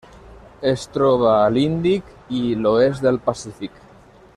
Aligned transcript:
Es 0.69 0.85
troba 0.95 1.27
a 1.33 1.53
l'Índic 1.57 2.09
i 2.41 2.43
l'oest 2.65 3.09
del 3.09 3.23
Pacífic. 3.31 3.81